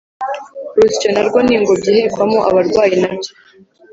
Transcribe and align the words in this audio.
urusyo 0.77 1.07
narwo 1.13 1.39
n’ingobyi 1.47 1.87
ihekwamo 1.93 2.39
abarwayi 2.49 2.95
nabyo 3.01 3.31